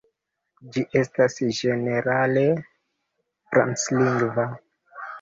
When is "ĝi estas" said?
0.77-1.37